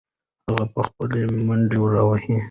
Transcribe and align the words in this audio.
هغه 0.47 0.65
به 0.73 0.81
خپله 0.87 1.17
منډې 1.47 1.77
راوهي. 1.93 2.35